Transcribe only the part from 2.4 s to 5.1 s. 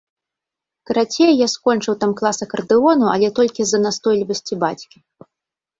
акардэону, але толькі з-за настойлівасці бацькі.